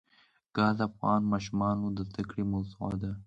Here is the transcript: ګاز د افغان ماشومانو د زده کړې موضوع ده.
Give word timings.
ګاز 0.55 0.75
د 0.79 0.81
افغان 0.89 1.21
ماشومانو 1.33 1.85
د 1.97 1.99
زده 2.09 2.23
کړې 2.29 2.43
موضوع 2.53 2.91
ده. 3.01 3.11